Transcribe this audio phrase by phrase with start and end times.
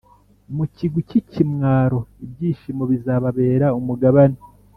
[0.55, 4.37] mu kigwi cy’ikimwaro, ibyishimo bizababera umugabane;